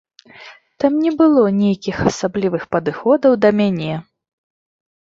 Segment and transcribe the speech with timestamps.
[0.83, 3.93] Там не было нейкіх асаблівых падыходаў да мяне.